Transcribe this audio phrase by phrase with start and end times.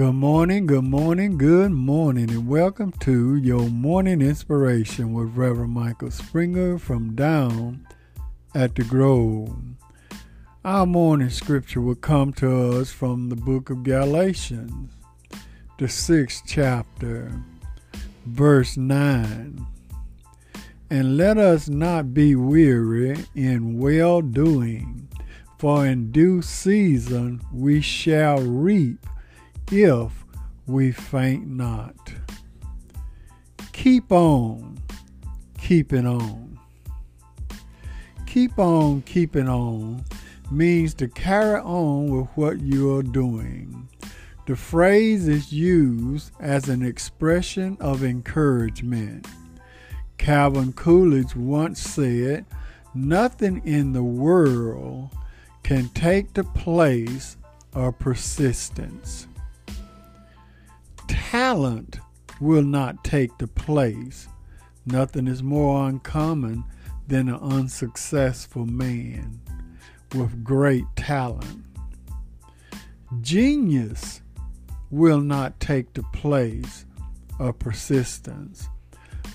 [0.00, 6.10] Good morning, good morning, good morning, and welcome to your morning inspiration with Reverend Michael
[6.10, 7.86] Springer from down
[8.54, 9.54] at the Grove.
[10.64, 14.90] Our morning scripture will come to us from the book of Galatians,
[15.76, 17.30] the sixth chapter,
[18.24, 19.66] verse 9.
[20.88, 25.10] And let us not be weary in well doing,
[25.58, 29.06] for in due season we shall reap
[29.70, 30.24] if
[30.66, 31.94] we faint not.
[33.72, 34.78] Keep on
[35.58, 36.58] keeping on.
[38.26, 40.04] Keep on keeping on
[40.50, 43.88] means to carry on with what you are doing.
[44.46, 49.28] The phrase is used as an expression of encouragement.
[50.18, 52.44] Calvin Coolidge once said,
[52.94, 55.10] Nothing in the world
[55.62, 57.36] can take the place
[57.72, 59.28] of persistence
[61.50, 61.98] talent
[62.40, 64.28] will not take the place.
[64.86, 66.62] Nothing is more uncommon
[67.08, 69.40] than an unsuccessful man
[70.14, 71.64] with great talent.
[73.20, 74.22] Genius
[74.92, 76.86] will not take the place
[77.40, 78.68] of persistence.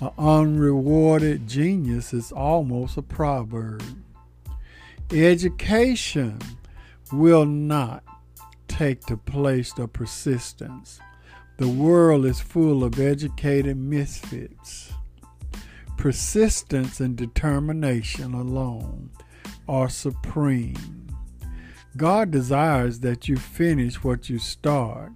[0.00, 3.82] An unrewarded genius is almost a proverb.
[5.10, 6.38] Education
[7.12, 8.04] will not
[8.68, 11.00] take the place of persistence.
[11.56, 14.92] The world is full of educated misfits.
[15.96, 19.10] Persistence and determination alone
[19.68, 21.06] are supreme.
[21.96, 25.12] God desires that you finish what you start.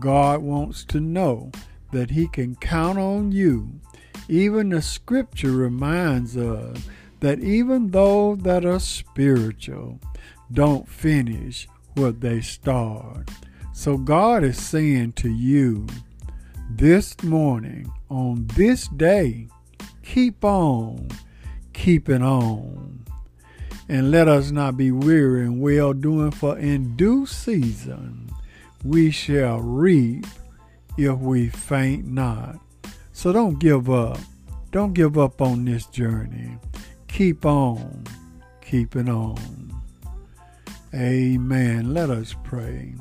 [0.00, 1.50] God wants to know
[1.92, 3.80] that He can count on you.
[4.28, 6.76] Even the scripture reminds us
[7.20, 9.98] that even those that are spiritual
[10.52, 13.30] don't finish what they start.
[13.72, 15.86] So God is saying to you
[16.68, 19.48] this morning, on this day,
[20.02, 21.08] keep on
[21.72, 23.04] keeping on.
[23.88, 28.30] And let us not be weary in well doing, for in due season
[28.84, 30.26] we shall reap
[30.96, 32.58] if we faint not.
[33.12, 34.18] So don't give up.
[34.70, 36.58] Don't give up on this journey.
[37.08, 38.04] Keep on
[38.60, 39.74] keeping on.
[40.94, 41.92] Amen.
[41.92, 42.94] Let us pray.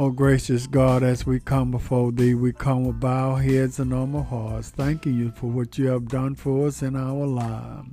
[0.00, 3.92] O oh, gracious God, as we come before Thee, we come with bowed heads and
[3.92, 7.90] humble hearts, thanking You for what You have done for us in our lives.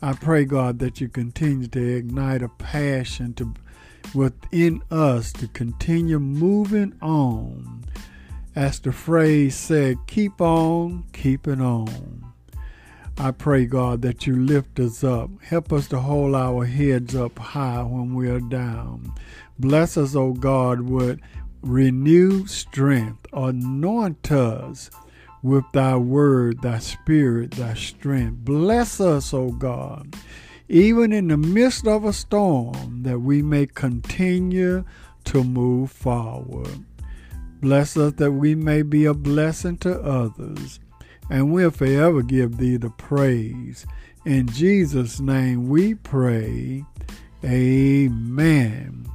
[0.00, 3.54] I pray, God, that You continue to ignite a passion to
[4.14, 7.86] within us to continue moving on.
[8.54, 12.31] As the phrase said, keep on keeping on.
[13.22, 15.30] I pray, God, that you lift us up.
[15.42, 19.14] Help us to hold our heads up high when we are down.
[19.60, 21.20] Bless us, O God, with
[21.60, 23.24] renewed strength.
[23.32, 24.90] Anoint us
[25.40, 28.38] with thy word, thy spirit, thy strength.
[28.38, 30.16] Bless us, O God,
[30.68, 34.84] even in the midst of a storm, that we may continue
[35.26, 36.84] to move forward.
[37.60, 40.80] Bless us that we may be a blessing to others,
[41.30, 43.86] and we'll forever give thee the praise.
[44.24, 46.84] In Jesus' name we pray.
[47.44, 49.06] Amen.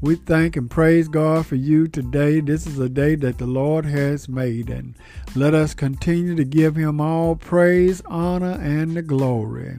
[0.00, 2.40] We thank and praise God for you today.
[2.40, 4.94] This is a day that the Lord has made, and
[5.34, 9.78] let us continue to give Him all praise, honor, and the glory.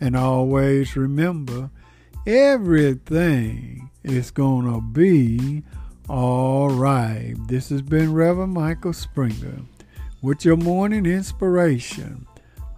[0.00, 1.70] And always remember,
[2.26, 5.64] everything is going to be
[6.08, 7.34] all right.
[7.48, 9.62] This has been Reverend Michael Springer
[10.22, 12.26] with your morning inspiration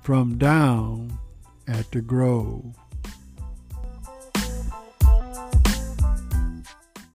[0.03, 1.19] from down
[1.66, 2.75] at the Grove.